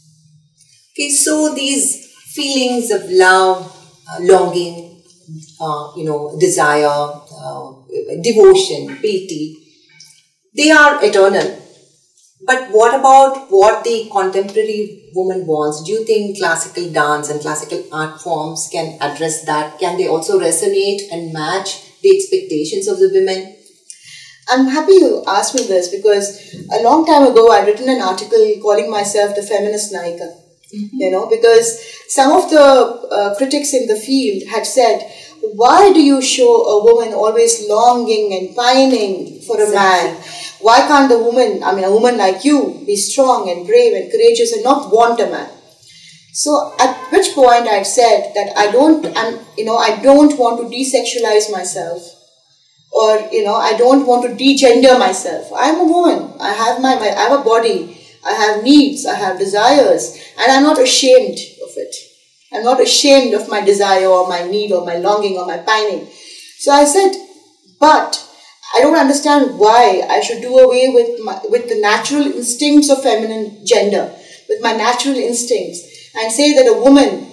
Okay 0.92 1.10
so 1.10 1.54
these 1.54 2.06
feelings 2.34 2.90
of 2.90 3.10
love 3.10 3.66
uh, 4.10 4.18
longing 4.20 5.02
uh, 5.60 5.92
you 5.96 6.04
know 6.04 6.36
desire 6.38 6.86
uh, 6.86 7.72
devotion 8.22 8.96
piety 9.00 9.56
they 10.54 10.70
are 10.70 11.04
eternal 11.04 11.61
but 12.44 12.68
what 12.70 12.98
about 12.98 13.50
what 13.50 13.84
the 13.84 14.08
contemporary 14.10 15.10
woman 15.14 15.46
wants? 15.46 15.82
Do 15.82 15.92
you 15.92 16.04
think 16.04 16.38
classical 16.38 16.90
dance 16.90 17.30
and 17.30 17.40
classical 17.40 17.84
art 17.92 18.20
forms 18.20 18.68
can 18.72 18.98
address 19.00 19.44
that? 19.44 19.78
Can 19.78 19.96
they 19.96 20.08
also 20.08 20.40
resonate 20.40 21.02
and 21.12 21.32
match 21.32 22.00
the 22.00 22.16
expectations 22.16 22.88
of 22.88 22.98
the 22.98 23.10
women? 23.12 23.56
I'm 24.50 24.66
happy 24.66 24.94
you 24.94 25.22
asked 25.26 25.54
me 25.54 25.64
this 25.66 25.88
because 25.88 26.54
a 26.72 26.82
long 26.82 27.06
time 27.06 27.26
ago 27.30 27.50
I'd 27.52 27.66
written 27.66 27.88
an 27.88 28.02
article 28.02 28.54
calling 28.60 28.90
myself 28.90 29.36
the 29.36 29.42
feminist 29.42 29.92
Naika. 29.92 30.34
Mm-hmm. 30.74 30.96
You 30.96 31.10
know, 31.10 31.28
because 31.28 31.78
some 32.08 32.32
of 32.32 32.50
the 32.50 32.58
uh, 32.58 33.34
critics 33.36 33.74
in 33.74 33.86
the 33.86 33.96
field 33.96 34.48
had 34.48 34.66
said, 34.66 35.06
why 35.54 35.92
do 35.92 36.00
you 36.02 36.22
show 36.22 36.64
a 36.64 36.84
woman 36.84 37.12
always 37.14 37.68
longing 37.68 38.32
and 38.32 38.56
pining 38.56 39.40
for 39.42 39.60
a 39.60 39.70
man? 39.70 40.16
Why 40.62 40.86
can't 40.86 41.08
the 41.08 41.18
woman, 41.18 41.62
I 41.62 41.74
mean, 41.74 41.84
a 41.84 41.90
woman 41.90 42.16
like 42.16 42.44
you, 42.44 42.82
be 42.86 42.96
strong 42.96 43.50
and 43.50 43.66
brave 43.66 43.94
and 43.94 44.10
courageous 44.10 44.52
and 44.52 44.62
not 44.62 44.92
want 44.92 45.20
a 45.20 45.26
man? 45.26 45.50
So 46.32 46.72
at 46.78 46.96
which 47.12 47.34
point 47.34 47.68
I 47.68 47.82
said 47.82 48.32
that 48.34 48.56
I 48.56 48.70
don't, 48.70 49.04
I'm, 49.16 49.40
you 49.58 49.64
know, 49.64 49.76
I 49.76 50.00
don't 50.00 50.38
want 50.38 50.60
to 50.60 50.74
desexualize 50.74 51.52
myself, 51.52 52.00
or 52.90 53.28
you 53.30 53.44
know, 53.44 53.54
I 53.54 53.76
don't 53.76 54.06
want 54.06 54.22
to 54.24 54.34
degender 54.34 54.98
myself. 54.98 55.50
I'm 55.54 55.80
a 55.80 55.84
woman. 55.84 56.32
I 56.40 56.52
have 56.52 56.80
my, 56.80 56.94
my, 56.94 57.10
I 57.10 57.28
have 57.28 57.40
a 57.40 57.44
body. 57.44 57.98
I 58.24 58.32
have 58.32 58.62
needs. 58.62 59.04
I 59.04 59.16
have 59.16 59.38
desires, 59.38 60.16
and 60.38 60.50
I'm 60.50 60.62
not 60.62 60.80
ashamed 60.80 61.38
of 61.62 61.70
it. 61.76 61.94
I'm 62.52 62.62
not 62.62 62.80
ashamed 62.80 63.34
of 63.34 63.48
my 63.48 63.60
desire 63.60 64.06
or 64.06 64.28
my 64.28 64.46
need 64.46 64.72
or 64.72 64.86
my 64.86 64.96
longing 64.96 65.36
or 65.36 65.46
my 65.46 65.58
pining. 65.58 66.06
So 66.58 66.70
I 66.70 66.84
said, 66.84 67.12
but 67.80 68.24
I 68.74 68.80
don't 68.80 68.96
understand 68.96 69.58
why 69.58 70.02
I 70.08 70.20
should 70.20 70.40
do 70.40 70.58
away 70.58 70.88
with 70.88 71.20
my, 71.22 71.40
with 71.48 71.68
the 71.68 71.80
natural 71.80 72.22
instincts 72.26 72.90
of 72.90 73.02
feminine 73.02 73.64
gender, 73.66 74.14
with 74.48 74.62
my 74.62 74.72
natural 74.72 75.16
instincts, 75.16 76.10
and 76.16 76.32
say 76.32 76.54
that 76.54 76.66
a 76.66 76.80
woman, 76.80 77.26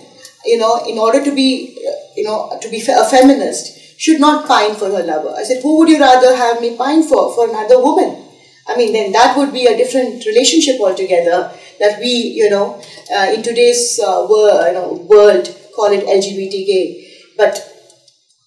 you 0.46 0.58
know, 0.58 0.84
in 0.86 0.98
order 0.98 1.24
to 1.24 1.34
be 1.34 1.80
you 2.20 2.26
know, 2.26 2.58
to 2.62 2.70
be 2.70 2.82
a 2.82 3.06
feminist, 3.06 4.00
should 4.00 4.20
not 4.20 4.48
pine 4.48 4.76
for 4.76 4.90
her 4.92 5.04
lover. 5.04 5.34
I 5.38 5.44
said, 5.44 5.62
who 5.62 5.78
would 5.80 5.90
you 5.90 6.00
rather 6.00 6.36
have 6.36 6.62
me 6.62 6.76
pine 6.76 7.04
for? 7.04 7.34
For 7.34 7.50
another 7.50 7.82
woman. 7.82 8.26
I 8.68 8.76
mean, 8.78 8.94
then 8.94 9.12
that 9.14 9.38
would 9.38 9.52
be 9.52 9.66
a 9.66 9.78
different 9.78 10.26
relationship 10.26 10.80
altogether. 10.80 11.52
That 11.80 12.00
we, 12.00 12.10
you 12.10 12.50
know, 12.50 12.82
uh, 13.16 13.32
in 13.34 13.42
today's 13.42 14.00
uh, 14.04 14.28
world, 14.30 14.68
you 14.68 14.74
know, 14.74 14.94
world, 15.10 15.48
call 15.76 15.92
it 15.92 16.06
LGBTQ. 16.06 17.38
But 17.38 17.58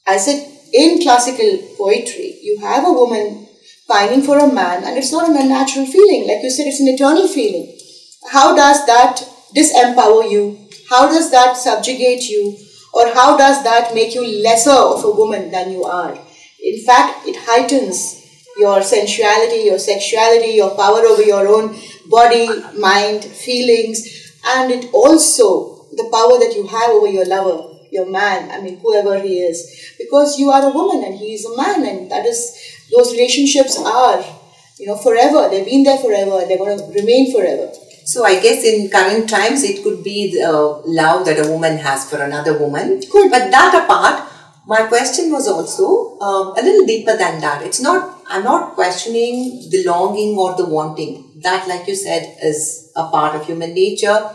I 0.07 0.19
said, 0.19 0.52
in 0.73 1.03
classical 1.03 1.59
poetry, 1.77 2.39
you 2.43 2.59
have 2.61 2.85
a 2.87 2.93
woman 2.93 3.47
pining 3.89 4.23
for 4.23 4.39
a 4.39 4.53
man, 4.53 4.85
and 4.85 4.97
it's 4.97 5.13
not 5.13 5.29
an 5.29 5.37
unnatural 5.37 5.87
feeling. 5.87 6.27
Like 6.27 6.43
you 6.43 6.51
said, 6.51 6.67
it's 6.67 6.81
an 6.81 6.89
eternal 6.89 7.29
feeling. 7.29 7.77
How 8.31 8.57
does 8.57 8.87
that 8.87 9.23
disempower 9.55 10.31
you? 10.31 10.69
How 10.89 11.09
does 11.09 11.31
that 11.31 11.57
subjugate 11.57 12.29
you? 12.29 12.57
Or 12.95 13.13
how 13.13 13.37
does 13.37 13.63
that 13.65 13.95
make 13.95 14.15
you 14.15 14.43
lesser 14.43 14.71
of 14.71 15.05
a 15.05 15.11
woman 15.11 15.51
than 15.51 15.73
you 15.73 15.85
are? 15.85 16.19
In 16.63 16.85
fact, 16.85 17.27
it 17.27 17.37
heightens 17.39 18.23
your 18.59 18.83
sensuality, 18.83 19.65
your 19.65 19.79
sexuality, 19.79 20.53
your 20.53 20.77
power 20.77 21.01
over 21.01 21.23
your 21.23 21.49
own 21.49 21.75
body, 22.09 22.49
mind, 22.79 23.25
feelings, 23.25 24.33
and 24.47 24.71
it 24.71 24.93
also 24.93 25.87
the 25.93 26.09
power 26.13 26.39
that 26.39 26.55
you 26.55 26.67
have 26.67 26.91
over 26.91 27.09
your 27.09 27.27
lover, 27.27 27.72
your 27.93 28.11
man, 28.11 28.51
I 28.51 28.61
mean, 28.61 28.81
whoever 28.81 29.21
he 29.21 29.41
is, 29.41 29.95
because 29.99 30.39
you 30.39 30.51
are 30.51 30.65
a 30.65 30.73
woman 30.73 31.05
and 31.05 31.15
he 31.15 31.35
is 31.35 31.45
a 31.45 31.57
man, 31.57 31.87
and 31.87 32.11
that 32.11 32.25
is, 32.27 32.41
those 32.91 33.13
relationships 33.13 33.79
are, 33.79 34.25
you 34.81 34.87
know, 34.87 34.97
forever. 34.97 35.49
They've 35.51 35.65
been 35.65 35.85
there 35.85 35.99
forever, 35.99 36.45
they're 36.47 36.59
going 36.59 36.79
to 36.79 37.01
remain 37.01 37.33
forever. 37.33 37.71
So 38.05 38.25
I 38.25 38.41
guess 38.41 38.65
in 38.65 38.91
current 38.91 39.29
times 39.29 39.63
it 39.63 39.83
could 39.85 40.03
be 40.03 40.33
the 40.33 40.83
love 40.87 41.25
that 41.27 41.45
a 41.45 41.49
woman 41.49 41.77
has 41.79 42.09
for 42.09 42.21
another 42.21 42.59
woman. 42.59 43.01
Cool. 43.13 43.31
But 43.31 43.51
that 43.51 43.85
apart, 43.85 44.29
my 44.67 44.87
question 44.87 45.31
was 45.31 45.47
also 45.47 46.19
um, 46.21 46.49
a 46.59 46.63
little 46.63 46.87
deeper 46.87 47.17
than 47.17 47.41
that. 47.41 47.63
It's 47.63 47.81
not. 47.81 48.19
I'm 48.29 48.45
not 48.45 48.75
questioning 48.75 49.69
the 49.71 49.85
longing 49.85 50.37
or 50.37 50.57
the 50.57 50.65
wanting. 50.65 51.31
That, 51.43 51.69
like 51.69 51.87
you 51.87 51.95
said, 51.95 52.37
is 52.43 52.91
a 52.97 53.09
part 53.09 53.37
of 53.37 53.47
human 53.47 53.75
nature. 53.75 54.31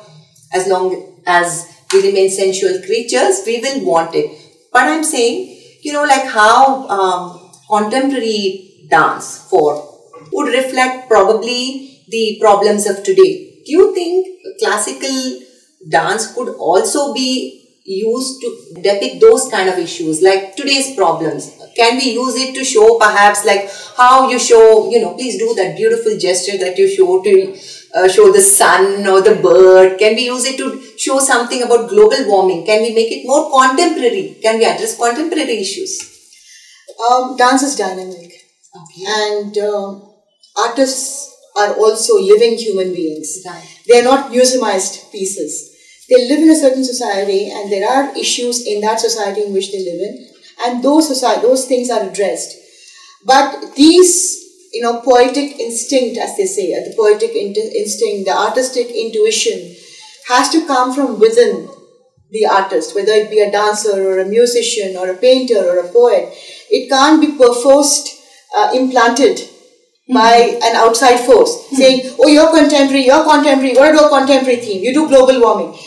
As 0.53 0.67
long 0.67 1.21
as 1.25 1.76
we 1.93 2.07
remain 2.07 2.29
sensual 2.29 2.79
creatures, 2.85 3.41
we 3.45 3.59
will 3.59 3.85
want 3.85 4.15
it. 4.15 4.29
But 4.71 4.83
I'm 4.83 5.03
saying, 5.03 5.61
you 5.81 5.93
know, 5.93 6.03
like 6.03 6.25
how 6.25 6.87
um, 6.89 7.51
contemporary 7.69 8.87
dance 8.89 9.47
for 9.49 9.95
would 10.31 10.53
reflect 10.53 11.07
probably 11.07 12.03
the 12.09 12.37
problems 12.39 12.87
of 12.87 13.03
today 13.03 13.47
do 13.67 13.73
you 13.73 13.93
think 13.93 14.27
classical 14.61 15.41
dance 15.89 16.33
could 16.33 16.49
also 16.55 17.13
be 17.13 17.66
used 17.95 18.41
to 18.41 18.81
depict 18.81 19.21
those 19.21 19.49
kind 19.49 19.69
of 19.69 19.77
issues 19.77 20.21
like 20.21 20.55
today's 20.55 20.95
problems 20.95 21.55
can 21.75 21.97
we 21.97 22.11
use 22.11 22.35
it 22.35 22.53
to 22.53 22.63
show 22.63 22.97
perhaps 22.99 23.45
like 23.45 23.69
how 23.95 24.29
you 24.29 24.37
show 24.37 24.89
you 24.89 25.01
know 25.01 25.13
please 25.13 25.37
do 25.37 25.53
that 25.55 25.75
beautiful 25.77 26.17
gesture 26.17 26.57
that 26.57 26.77
you 26.77 26.87
show 26.87 27.21
to 27.23 27.57
uh, 27.95 28.07
show 28.07 28.31
the 28.31 28.41
sun 28.41 29.07
or 29.07 29.21
the 29.21 29.35
bird 29.35 29.97
can 29.97 30.15
we 30.15 30.25
use 30.25 30.45
it 30.45 30.57
to 30.57 30.67
show 30.97 31.19
something 31.19 31.63
about 31.63 31.89
global 31.89 32.27
warming 32.27 32.65
can 32.65 32.81
we 32.81 32.93
make 32.93 33.11
it 33.11 33.25
more 33.25 33.49
contemporary 33.57 34.37
can 34.41 34.57
we 34.57 34.65
address 34.65 34.97
contemporary 34.97 35.59
issues 35.59 35.95
um, 37.09 37.37
dance 37.37 37.63
is 37.63 37.75
dynamic 37.75 38.33
okay. 38.75 39.05
and 39.07 39.57
uh, 39.57 39.99
artists 40.57 41.35
are 41.57 41.73
also 41.73 42.19
living 42.19 42.57
human 42.57 42.93
beings. 42.93 43.39
Right. 43.45 43.67
They 43.87 43.99
are 43.99 44.03
not 44.03 44.31
museumized 44.31 45.11
pieces. 45.11 45.73
They 46.09 46.27
live 46.27 46.39
in 46.39 46.49
a 46.49 46.55
certain 46.55 46.85
society 46.85 47.51
and 47.51 47.71
there 47.71 47.89
are 47.89 48.15
issues 48.17 48.65
in 48.65 48.81
that 48.81 48.99
society 48.99 49.43
in 49.43 49.53
which 49.53 49.71
they 49.71 49.79
live 49.79 50.01
in 50.01 50.27
and 50.65 50.83
those 50.83 51.07
society, 51.07 51.41
those 51.41 51.65
things 51.65 51.89
are 51.89 52.09
addressed. 52.09 52.57
But 53.25 53.75
these, 53.75 54.69
you 54.73 54.81
know, 54.81 55.01
poetic 55.01 55.59
instinct, 55.59 56.17
as 56.17 56.37
they 56.37 56.45
say, 56.45 56.73
the 56.73 56.95
poetic 56.95 57.35
instinct, 57.35 58.25
the 58.25 58.35
artistic 58.35 58.87
intuition 58.87 59.75
has 60.29 60.49
to 60.51 60.65
come 60.65 60.93
from 60.93 61.19
within 61.19 61.69
the 62.31 62.45
artist, 62.45 62.95
whether 62.95 63.11
it 63.11 63.29
be 63.29 63.39
a 63.39 63.51
dancer 63.51 64.01
or 64.01 64.19
a 64.19 64.25
musician 64.25 64.97
or 64.97 65.09
a 65.09 65.17
painter 65.17 65.59
or 65.59 65.79
a 65.79 65.91
poet. 65.91 66.33
It 66.69 66.89
can't 66.89 67.21
be 67.21 67.37
perforced 67.37 68.09
uh, 68.57 68.71
implanted 68.73 69.39
by 70.13 70.59
an 70.63 70.75
outside 70.75 71.17
force 71.17 71.55
mm-hmm. 71.55 71.75
saying, 71.75 72.15
oh, 72.19 72.27
you're 72.27 72.51
contemporary, 72.53 73.05
you're 73.05 73.23
contemporary, 73.23 73.73
you 73.73 73.79
want 73.79 73.91
to 73.91 73.99
do 73.99 74.05
a 74.05 74.09
contemporary 74.09 74.57
theme, 74.57 74.83
you 74.83 74.93
do 74.93 75.07
global 75.07 75.39
warming. 75.41 75.77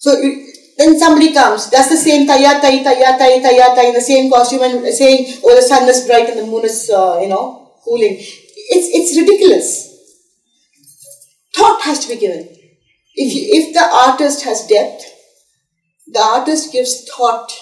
So 0.00 0.18
you, 0.20 0.52
then 0.78 0.98
somebody 0.98 1.32
comes, 1.32 1.68
does 1.68 1.90
the 1.90 1.96
same 1.96 2.26
taya, 2.26 2.60
tai, 2.60 2.82
taya, 2.82 3.18
tai, 3.18 3.38
taya, 3.40 3.74
tai, 3.74 3.86
in 3.88 3.94
the 3.94 4.00
same 4.00 4.30
costume 4.30 4.62
and 4.62 4.94
saying, 4.94 5.38
oh, 5.44 5.54
the 5.54 5.62
sun 5.62 5.86
is 5.88 6.06
bright 6.06 6.28
and 6.30 6.38
the 6.38 6.46
moon 6.46 6.64
is, 6.64 6.90
uh, 6.90 7.18
you 7.20 7.28
know, 7.28 7.74
cooling. 7.84 8.16
It's, 8.16 8.88
it's 8.96 9.18
ridiculous. 9.20 9.88
Thought 11.54 11.82
has 11.82 11.98
to 12.00 12.08
be 12.08 12.16
given. 12.18 12.48
If, 13.14 13.34
you, 13.34 13.42
if 13.60 13.74
the 13.74 13.86
artist 13.92 14.44
has 14.44 14.66
depth, 14.66 15.04
the 16.06 16.20
artist 16.20 16.72
gives 16.72 17.04
thought, 17.04 17.52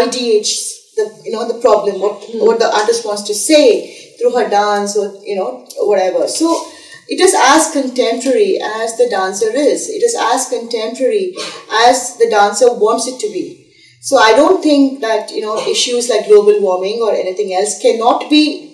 ideates 0.00 0.72
the, 0.96 1.22
you 1.24 1.30
know, 1.30 1.46
the 1.46 1.60
problem, 1.60 2.00
what, 2.00 2.24
what 2.34 2.58
the 2.58 2.74
artist 2.74 3.06
wants 3.06 3.22
to 3.22 3.34
say, 3.34 4.06
through 4.18 4.32
her 4.32 4.48
dance 4.48 4.96
or 4.96 5.14
you 5.22 5.36
know 5.36 5.66
whatever 5.80 6.26
so 6.28 6.70
it 7.08 7.20
is 7.20 7.34
as 7.34 7.70
contemporary 7.70 8.58
as 8.60 8.96
the 8.96 9.08
dancer 9.08 9.50
is. 9.50 9.88
It 9.88 10.02
is 10.02 10.16
as 10.18 10.48
contemporary 10.48 11.34
as 11.70 12.16
the 12.16 12.28
dancer 12.28 12.72
wants 12.72 13.06
it 13.06 13.20
to 13.20 13.32
be. 13.32 13.62
So 14.00 14.18
i 14.18 14.32
don't 14.36 14.62
think 14.62 15.00
that 15.00 15.32
you 15.32 15.40
know 15.40 15.58
issues 15.66 16.08
like 16.08 16.26
global 16.26 16.60
warming 16.60 17.00
or 17.02 17.12
anything 17.12 17.52
else 17.52 17.80
cannot 17.82 18.30
be 18.30 18.65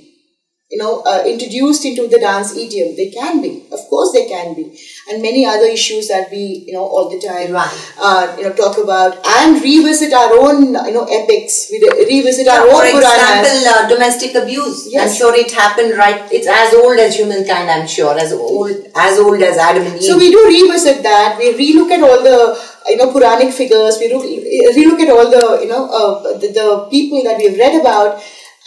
you 0.73 0.79
know, 0.79 1.03
uh, 1.05 1.23
introduced 1.27 1.85
into 1.85 2.09
the 2.09 2.19
dance 2.19 2.57
idiom. 2.57 2.97
They 2.97 3.11
can 3.11 3.43
be, 3.43 3.63
of 3.71 3.81
course, 3.91 4.13
they 4.13 4.27
can 4.27 4.55
be, 4.55 4.73
and 5.11 5.21
many 5.21 5.45
other 5.45 5.67
issues 5.67 6.09
that 6.09 6.31
we, 6.31 6.65
you 6.67 6.73
know, 6.73 6.81
all 6.81 7.11
the 7.11 7.21
time, 7.21 7.53
right. 7.53 7.69
uh, 8.01 8.35
you 8.39 8.45
know, 8.45 8.55
talk 8.55 8.79
about 8.79 9.21
and 9.37 9.61
revisit 9.63 10.15
our 10.15 10.33
own, 10.33 10.73
you 10.73 10.95
know, 10.97 11.05
epics. 11.05 11.69
We 11.71 11.85
revisit 12.09 12.49
our 12.49 12.67
yeah, 12.67 12.73
own. 12.73 12.81
For 12.81 12.97
example, 12.97 13.69
uh, 13.69 13.87
domestic 13.87 14.35
abuse. 14.35 14.89
Yes. 14.91 15.13
I'm 15.13 15.15
sure 15.15 15.35
it 15.37 15.53
happened 15.53 15.99
right. 15.99 16.25
It's 16.33 16.49
as 16.49 16.73
old 16.73 16.99
as 16.99 17.17
humankind. 17.17 17.69
I'm 17.69 17.87
sure 17.87 18.19
as 18.19 18.33
old 18.33 18.73
as 18.97 19.19
old 19.19 19.43
as 19.43 19.59
Adam 19.59 19.85
and 19.85 19.97
Eve. 19.97 20.05
So 20.05 20.17
we 20.17 20.31
do 20.31 20.41
revisit 20.49 21.03
that. 21.03 21.37
We 21.39 21.53
relook 21.53 21.91
at 21.91 22.03
all 22.03 22.23
the 22.25 22.57
you 22.89 22.97
know 22.97 23.13
Puranic 23.13 23.53
figures. 23.53 23.99
We 24.01 24.09
look, 24.09 24.25
relook 24.25 25.01
at 25.05 25.11
all 25.13 25.29
the 25.29 25.61
you 25.61 25.69
know 25.69 25.85
uh, 25.85 26.39
the, 26.39 26.49
the 26.49 26.89
people 26.91 27.23
that 27.25 27.37
we've 27.37 27.59
read 27.59 27.79
about 27.79 28.23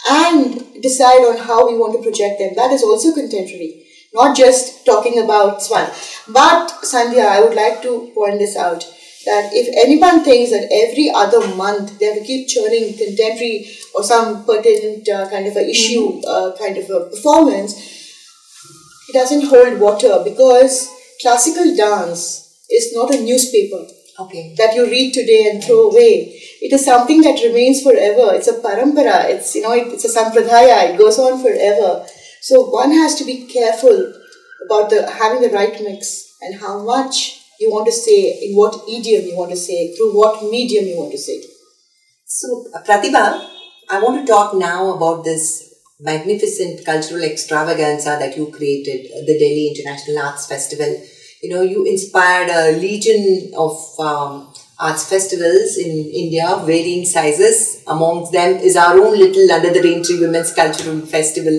and 0.08 0.82
decide 0.82 1.24
on 1.24 1.38
how 1.38 1.66
we 1.66 1.76
want 1.76 1.94
to 1.96 2.02
project 2.02 2.38
them. 2.38 2.54
That 2.54 2.72
is 2.72 2.82
also 2.82 3.12
contemporary, 3.14 3.86
not 4.12 4.36
just 4.36 4.84
talking 4.86 5.22
about 5.22 5.62
Swan. 5.62 5.90
But 6.28 6.68
Sandhya, 6.82 7.26
I 7.26 7.40
would 7.40 7.54
like 7.54 7.82
to 7.82 8.10
point 8.14 8.38
this 8.38 8.56
out 8.56 8.84
that 9.26 9.50
if 9.52 9.66
anyone 9.84 10.22
thinks 10.22 10.50
that 10.52 10.68
every 10.70 11.10
other 11.10 11.54
month 11.56 11.98
they 11.98 12.06
have 12.06 12.18
to 12.18 12.24
keep 12.24 12.48
churning 12.48 12.96
contemporary 12.96 13.68
or 13.94 14.02
some 14.02 14.44
pertinent 14.44 15.08
uh, 15.08 15.28
kind 15.28 15.46
of 15.46 15.56
a 15.56 15.68
issue, 15.68 16.20
mm-hmm. 16.20 16.28
uh, 16.28 16.56
kind 16.56 16.78
of 16.78 16.88
a 16.90 17.10
performance, 17.10 17.74
it 19.08 19.12
doesn't 19.12 19.46
hold 19.46 19.80
water 19.80 20.22
because 20.24 20.88
classical 21.20 21.74
dance 21.76 22.56
is 22.70 22.92
not 22.94 23.14
a 23.14 23.20
newspaper 23.20 23.86
okay. 24.18 24.54
that 24.56 24.74
you 24.74 24.84
read 24.86 25.12
today 25.12 25.50
and 25.50 25.62
throw 25.62 25.90
away 25.90 26.36
it 26.66 26.72
is 26.72 26.84
something 26.84 27.20
that 27.20 27.42
remains 27.44 27.82
forever. 27.82 28.34
It's 28.34 28.48
a 28.48 28.60
parampara. 28.60 29.30
It's 29.30 29.54
you 29.54 29.62
know 29.62 29.72
it's 29.72 30.04
a 30.04 30.12
sampradaya. 30.12 30.90
It 30.90 30.98
goes 30.98 31.18
on 31.18 31.42
forever. 31.42 32.04
So 32.40 32.70
one 32.70 32.92
has 32.92 33.14
to 33.16 33.24
be 33.24 33.46
careful 33.46 34.12
about 34.64 34.90
the 34.90 35.10
having 35.10 35.42
the 35.42 35.50
right 35.50 35.76
mix 35.82 36.34
and 36.40 36.58
how 36.60 36.82
much 36.82 37.42
you 37.60 37.70
want 37.70 37.86
to 37.86 37.92
say, 37.92 38.38
in 38.42 38.56
what 38.56 38.74
idiom 38.88 39.26
you 39.26 39.36
want 39.36 39.50
to 39.50 39.56
say, 39.56 39.94
through 39.94 40.16
what 40.16 40.42
medium 40.50 40.86
you 40.86 40.98
want 40.98 41.12
to 41.12 41.18
say. 41.18 41.40
So 42.26 42.66
uh, 42.74 42.82
Prathibha, 42.82 43.48
I 43.90 44.02
want 44.02 44.20
to 44.20 44.30
talk 44.30 44.54
now 44.54 44.94
about 44.94 45.24
this 45.24 45.74
magnificent 46.00 46.84
cultural 46.84 47.22
extravaganza 47.22 48.16
that 48.18 48.36
you 48.36 48.50
created, 48.50 49.06
uh, 49.12 49.20
the 49.24 49.38
Delhi 49.38 49.72
International 49.74 50.18
Arts 50.26 50.46
Festival. 50.46 51.00
You 51.42 51.50
know, 51.50 51.62
you 51.62 51.84
inspired 51.84 52.48
a 52.50 52.78
legion 52.78 53.52
of 53.56 53.76
um, 54.00 54.52
arts 54.78 55.08
festivals 55.08 55.76
in 55.76 55.90
India, 55.90 56.60
varying 56.64 57.04
sizes. 57.04 57.82
Amongst 57.86 58.32
them 58.32 58.56
is 58.56 58.76
our 58.76 58.98
own 58.98 59.18
little 59.18 59.50
Under 59.52 59.72
the 59.72 59.80
Raintree 59.80 60.20
Women's 60.20 60.52
Cultural 60.54 61.00
Festival. 61.00 61.52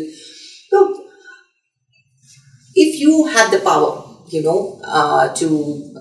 So, 0.69 1.05
if 2.75 2.99
you 2.99 3.25
had 3.27 3.51
the 3.51 3.59
power, 3.59 4.03
you 4.29 4.43
know, 4.43 4.79
uh, 4.83 5.33
to 5.35 5.93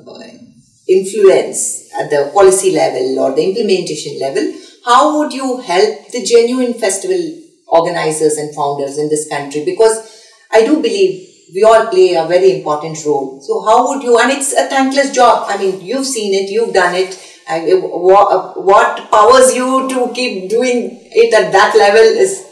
influence 0.88 1.92
at 1.98 2.10
the 2.10 2.30
policy 2.32 2.72
level 2.72 3.18
or 3.18 3.34
the 3.34 3.42
implementation 3.44 4.18
level, 4.20 4.52
how 4.84 5.18
would 5.18 5.32
you 5.32 5.58
help 5.60 6.08
the 6.12 6.24
genuine 6.24 6.74
festival 6.74 7.42
organizers 7.66 8.36
and 8.36 8.54
founders 8.54 8.98
in 8.98 9.08
this 9.08 9.28
country? 9.28 9.64
Because 9.64 10.22
I 10.52 10.64
do 10.64 10.76
believe 10.80 11.28
we 11.54 11.62
all 11.62 11.86
play 11.86 12.14
a 12.14 12.26
very 12.26 12.58
important 12.58 13.04
role. 13.04 13.40
So 13.40 13.64
how 13.64 13.88
would 13.88 14.02
you, 14.02 14.18
and 14.18 14.30
it's 14.32 14.52
a 14.52 14.68
thankless 14.68 15.12
job. 15.12 15.46
I 15.48 15.56
mean, 15.58 15.80
you've 15.80 16.06
seen 16.06 16.34
it, 16.34 16.50
you've 16.50 16.74
done 16.74 16.94
it. 16.94 17.14
What 17.48 19.10
powers 19.10 19.54
you 19.54 19.88
to 19.88 20.12
keep 20.12 20.50
doing 20.50 20.98
it 21.12 21.32
at 21.32 21.52
that 21.52 21.76
level 21.76 22.02
is 22.02 22.44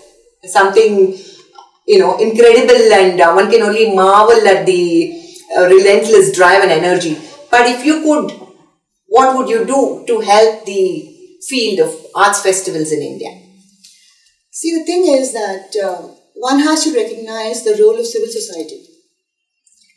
something 0.44 1.18
you 1.86 1.98
know 1.98 2.16
incredible, 2.18 2.92
and 2.92 3.20
uh, 3.20 3.32
one 3.32 3.50
can 3.50 3.62
only 3.62 3.92
marvel 3.94 4.46
at 4.46 4.64
the 4.64 5.20
uh, 5.56 5.66
relentless 5.66 6.34
drive 6.34 6.62
and 6.62 6.70
energy. 6.70 7.18
But 7.50 7.66
if 7.66 7.84
you 7.84 8.02
could, 8.02 8.38
what 9.08 9.36
would 9.36 9.48
you 9.48 9.64
do 9.64 10.04
to 10.06 10.20
help 10.20 10.64
the 10.64 11.10
field 11.48 11.80
of 11.80 12.06
arts 12.14 12.42
festivals 12.42 12.92
in 12.92 13.02
India? 13.02 13.30
See, 14.52 14.78
the 14.78 14.84
thing 14.84 15.06
is 15.08 15.32
that 15.32 15.74
uh, 15.84 16.13
one 16.34 16.60
has 16.60 16.84
to 16.84 16.94
recognize 16.94 17.64
the 17.64 17.76
role 17.82 17.98
of 17.98 18.06
civil 18.06 18.28
society 18.28 18.86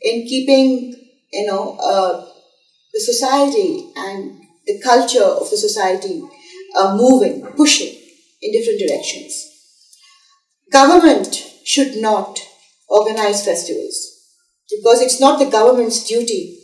in 0.02 0.26
keeping, 0.28 0.94
you 1.32 1.46
know, 1.46 1.78
uh, 1.82 2.26
the 2.94 3.00
society 3.00 3.90
and 3.96 4.40
the 4.66 4.80
culture 4.82 5.24
of 5.24 5.50
the 5.50 5.58
society 5.58 6.22
uh, 6.78 6.96
moving, 6.96 7.42
pushing 7.56 7.96
in 8.42 8.52
different 8.52 8.80
directions. 8.80 9.46
Government 10.72 11.36
should 11.66 11.98
not 11.98 12.40
organize 12.88 13.44
festivals 13.44 13.98
because 14.70 15.02
it's 15.02 15.20
not 15.20 15.40
the 15.40 15.50
government's 15.52 16.06
duty 16.06 16.58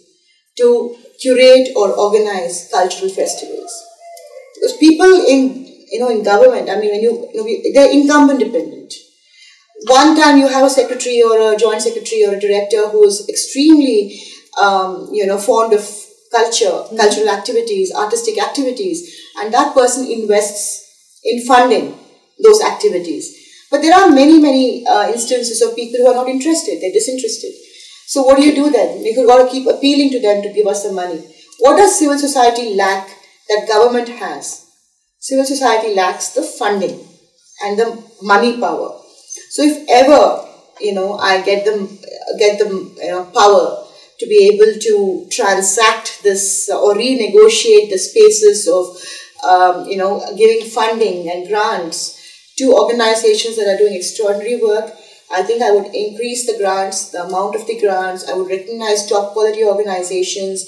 to 0.57 0.95
curate 1.21 1.69
or 1.75 1.91
organize 1.93 2.69
cultural 2.71 3.09
festivals. 3.11 3.73
Because 4.55 4.77
people 4.77 5.25
in 5.27 5.65
you 5.91 5.99
know 5.99 6.09
in 6.09 6.23
government, 6.23 6.69
I 6.69 6.75
mean, 6.79 6.91
when 6.91 7.01
you, 7.01 7.29
you 7.33 7.37
know, 7.37 7.73
they're 7.73 7.91
income 7.91 8.37
dependent. 8.37 8.82
One 9.85 10.15
time 10.15 10.37
you 10.37 10.47
have 10.47 10.65
a 10.65 10.69
secretary 10.69 11.21
or 11.21 11.53
a 11.53 11.57
joint 11.57 11.81
secretary 11.81 12.25
or 12.25 12.35
a 12.35 12.39
director 12.39 12.89
who 12.89 13.05
is 13.05 13.27
extremely 13.27 14.19
um, 14.61 15.09
you 15.11 15.25
know 15.25 15.37
fond 15.37 15.73
of 15.73 15.83
culture, 16.31 16.65
mm-hmm. 16.65 16.97
cultural 16.97 17.29
activities, 17.29 17.93
artistic 17.93 18.41
activities, 18.41 19.19
and 19.39 19.53
that 19.53 19.73
person 19.73 20.09
invests 20.09 21.19
in 21.23 21.45
funding 21.45 21.97
those 22.43 22.61
activities. 22.61 23.39
But 23.71 23.81
there 23.81 23.95
are 23.95 24.09
many, 24.09 24.39
many 24.39 24.85
uh, 24.85 25.09
instances 25.09 25.61
of 25.61 25.75
people 25.75 25.99
who 25.99 26.07
are 26.07 26.15
not 26.15 26.27
interested, 26.29 26.79
they're 26.79 26.91
disinterested. 26.91 27.53
So 28.07 28.21
what 28.21 28.37
do 28.37 28.43
you 28.43 28.53
do 28.53 28.69
then? 28.69 29.03
You've 29.03 29.27
got 29.27 29.43
to 29.43 29.49
keep 29.51 29.67
appealing 29.67 30.11
to 30.11 30.19
them 30.21 30.43
to 30.43 30.53
give 30.53 30.67
us 30.67 30.83
the 30.83 30.91
money. 30.91 31.23
What 31.59 31.77
does 31.77 31.97
civil 31.97 32.17
society 32.19 32.75
lack 32.75 33.07
that 33.49 33.67
government 33.67 34.09
has? 34.09 34.65
Civil 35.19 35.45
society 35.45 35.95
lacks 35.95 36.29
the 36.33 36.43
funding 36.43 36.99
and 37.63 37.79
the 37.79 38.03
money 38.21 38.59
power. 38.59 38.99
So 39.53 39.61
if 39.61 39.85
ever 40.01 40.49
you 40.81 40.93
know 40.97 41.13
I 41.17 41.43
get 41.43 41.63
them 41.63 41.99
get 42.39 42.57
them 42.57 42.95
you 42.97 43.11
know, 43.11 43.25
power 43.25 43.85
to 44.19 44.25
be 44.25 44.49
able 44.51 44.79
to 44.79 45.27
transact 45.31 46.23
this 46.23 46.69
or 46.73 46.95
renegotiate 46.95 47.91
the 47.91 47.99
spaces 47.99 48.67
of 48.67 48.83
um, 49.47 49.85
you 49.85 49.97
know 49.97 50.13
giving 50.35 50.65
funding 50.65 51.29
and 51.29 51.47
grants 51.47 51.99
to 52.57 52.73
organizations 52.73 53.55
that 53.57 53.67
are 53.67 53.77
doing 53.77 53.93
extraordinary 53.93 54.59
work 54.59 54.91
I 55.31 55.43
think 55.43 55.61
I 55.63 55.71
would 55.71 55.93
increase 55.95 56.45
the 56.45 56.57
grants, 56.57 57.09
the 57.09 57.23
amount 57.23 57.55
of 57.55 57.65
the 57.65 57.79
grants. 57.79 58.29
I 58.29 58.33
would 58.33 58.49
recognize 58.49 59.07
top 59.07 59.33
quality 59.33 59.63
organizations. 59.65 60.61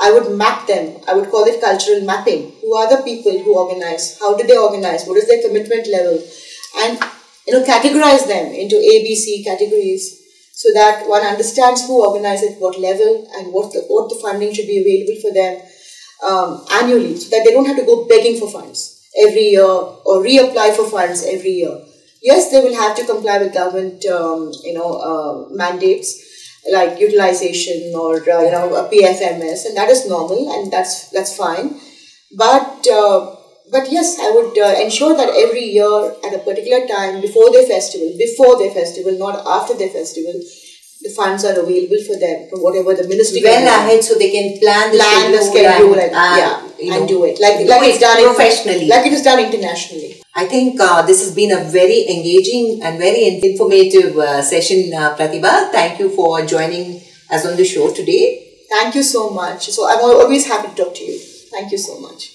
I 0.00 0.12
would 0.12 0.36
map 0.36 0.68
them. 0.68 1.00
I 1.08 1.14
would 1.14 1.30
call 1.30 1.44
it 1.46 1.60
cultural 1.60 2.00
mapping. 2.02 2.52
Who 2.60 2.76
are 2.76 2.88
the 2.88 3.02
people 3.02 3.36
who 3.42 3.58
organize? 3.58 4.16
How 4.20 4.36
do 4.36 4.46
they 4.46 4.56
organize? 4.56 5.04
What 5.06 5.18
is 5.18 5.26
their 5.26 5.42
commitment 5.42 5.88
level? 5.88 6.22
And 6.76 6.98
you 7.46 7.52
know, 7.54 7.64
categorize 7.64 8.26
them 8.26 8.52
into 8.52 8.76
A, 8.76 9.02
B, 9.04 9.14
C 9.14 9.44
categories 9.44 10.20
so 10.52 10.68
that 10.74 11.08
one 11.08 11.22
understands 11.22 11.86
who 11.86 12.04
organizes 12.06 12.52
at 12.52 12.60
what 12.60 12.78
level 12.78 13.28
and 13.36 13.52
what 13.52 13.72
the, 13.72 13.80
what 13.88 14.08
the 14.08 14.18
funding 14.22 14.52
should 14.54 14.66
be 14.66 14.78
available 14.78 15.20
for 15.20 15.32
them 15.34 15.60
um, 16.24 16.64
annually 16.72 17.16
so 17.16 17.28
that 17.30 17.42
they 17.44 17.52
don't 17.52 17.66
have 17.66 17.76
to 17.76 17.84
go 17.84 18.06
begging 18.06 18.38
for 18.38 18.50
funds 18.50 19.02
every 19.18 19.50
year 19.50 19.64
or 19.64 20.22
reapply 20.22 20.74
for 20.74 20.88
funds 20.88 21.24
every 21.26 21.50
year 21.50 21.78
yes, 22.24 22.50
they 22.50 22.60
will 22.60 22.74
have 22.74 22.96
to 22.96 23.04
comply 23.06 23.38
with 23.38 23.52
government, 23.54 24.04
um, 24.06 24.50
you 24.64 24.72
know, 24.72 24.90
uh, 24.94 25.54
mandates 25.54 26.10
like 26.72 26.98
utilization 26.98 27.92
or 27.94 28.16
uh, 28.16 28.40
you 28.40 28.50
know 28.50 28.74
a 28.74 28.88
PFMS, 28.88 29.66
and 29.66 29.76
that 29.76 29.90
is 29.90 30.08
normal, 30.08 30.50
and 30.54 30.72
that's 30.72 31.10
that's 31.10 31.36
fine. 31.36 31.78
But 32.34 32.86
uh, 32.88 33.36
but 33.70 33.90
yes, 33.90 34.18
I 34.20 34.30
would 34.30 34.58
uh, 34.58 34.74
ensure 34.80 35.16
that 35.16 35.30
every 35.30 35.64
year 35.64 36.14
at 36.24 36.34
a 36.34 36.38
particular 36.38 36.86
time 36.86 37.20
before 37.20 37.50
their 37.52 37.66
festival, 37.66 38.12
before 38.18 38.58
their 38.58 38.70
festival, 38.70 39.16
not 39.18 39.44
after 39.46 39.74
their 39.74 39.88
festival, 39.90 40.34
the 41.02 41.10
funds 41.10 41.44
are 41.44 41.58
available 41.58 42.00
for 42.06 42.16
them 42.18 42.48
from 42.48 42.60
whatever 42.60 42.94
the 42.94 43.06
ministry 43.06 43.42
well 43.44 43.66
ahead 43.68 44.02
so 44.02 44.14
they 44.14 44.30
can 44.30 44.58
plan 44.58 44.90
the 44.90 44.96
plan 44.96 45.20
schedule, 45.20 45.36
the 45.36 45.44
schedule 45.44 45.98
and, 46.00 46.12
and, 46.16 46.72
yeah, 46.80 46.96
and 46.96 47.08
do 47.08 47.24
it 47.24 47.38
like 47.40 47.60
like 47.68 47.82
it's 47.88 47.98
done 47.98 48.24
professionally 48.24 48.86
like 48.86 49.04
it 49.04 49.12
is 49.12 49.20
done 49.20 49.38
internationally 49.38 50.22
I 50.34 50.46
think 50.46 50.80
uh, 50.80 51.02
this 51.02 51.20
has 51.24 51.34
been 51.34 51.52
a 51.52 51.62
very 51.70 52.08
engaging 52.08 52.80
and 52.82 52.98
very 52.98 53.38
informative 53.40 54.18
uh, 54.18 54.42
session, 54.42 54.92
uh, 54.92 55.14
Prathibha. 55.16 55.70
Thank 55.70 56.00
you 56.00 56.10
for 56.10 56.44
joining 56.44 57.00
us 57.30 57.46
on 57.46 57.56
the 57.56 57.64
show 57.64 57.94
today. 57.94 58.44
Thank 58.68 58.96
you 58.96 59.04
so 59.04 59.30
much. 59.30 59.70
So 59.70 59.88
I'm 59.88 60.00
always 60.02 60.44
happy 60.48 60.70
to 60.70 60.74
talk 60.74 60.94
to 60.96 61.04
you. 61.04 61.20
Thank 61.52 61.70
you 61.70 61.78
so 61.78 62.00
much. 62.00 62.33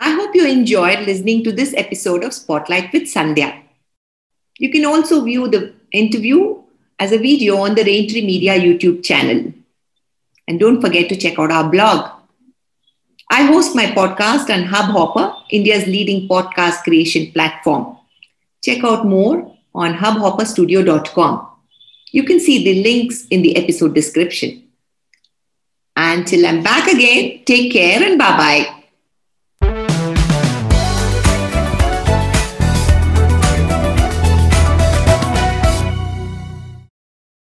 I 0.00 0.10
hope 0.10 0.34
you 0.34 0.46
enjoyed 0.46 1.06
listening 1.06 1.44
to 1.44 1.52
this 1.52 1.74
episode 1.76 2.24
of 2.24 2.34
Spotlight 2.34 2.92
with 2.92 3.02
Sandhya. 3.02 3.62
You 4.58 4.70
can 4.70 4.84
also 4.84 5.22
view 5.22 5.48
the 5.48 5.74
interview 5.92 6.62
as 6.98 7.12
a 7.12 7.18
video 7.18 7.58
on 7.58 7.74
the 7.74 7.82
Raintree 7.82 8.24
Media 8.24 8.58
YouTube 8.58 9.04
channel. 9.04 9.52
And 10.48 10.58
don't 10.58 10.80
forget 10.80 11.08
to 11.10 11.16
check 11.16 11.38
out 11.38 11.52
our 11.52 11.70
blog 11.70 12.10
I 13.32 13.44
host 13.44 13.76
my 13.76 13.86
podcast 13.86 14.50
on 14.52 14.64
Hubhopper, 14.64 15.32
India's 15.50 15.86
leading 15.86 16.26
podcast 16.28 16.82
creation 16.82 17.30
platform. 17.30 17.96
Check 18.60 18.82
out 18.82 19.06
more 19.06 19.56
on 19.72 19.94
hubhopperstudio.com. 19.94 21.46
You 22.10 22.24
can 22.24 22.40
see 22.40 22.64
the 22.64 22.82
links 22.82 23.28
in 23.28 23.42
the 23.42 23.56
episode 23.56 23.94
description. 23.94 24.64
Until 25.94 26.44
I'm 26.44 26.64
back 26.64 26.88
again, 26.92 27.44
take 27.44 27.72
care 27.72 28.02
and 28.02 28.18
bye 28.18 28.36
bye. 28.36 28.79